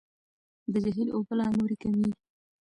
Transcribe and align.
د 0.71 0.73
جهیل 0.83 1.09
اوبه 1.15 1.33
لا 1.39 1.45
نورې 1.57 1.75
کمیږي. 1.81 2.13